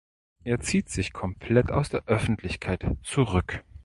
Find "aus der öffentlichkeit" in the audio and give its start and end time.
1.71-2.87